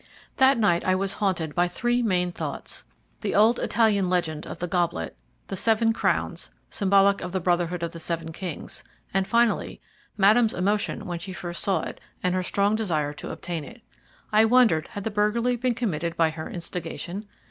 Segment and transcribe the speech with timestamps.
[0.37, 2.85] That night I was haunted by three main thoughts:
[3.19, 7.91] the old Italian legend of the goblet; the seven crowns, symbolic of the Brotherhood of
[7.91, 8.83] the Seven Kings;
[9.13, 9.79] and, finally,
[10.17, 13.83] Madame's emotion when she first saw it, and her strong desire to obtain it.
[14.31, 17.27] I wondered had the burglary been committed by her instigation?